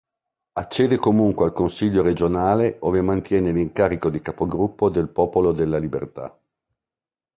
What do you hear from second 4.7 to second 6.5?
del Popolo della Libertà.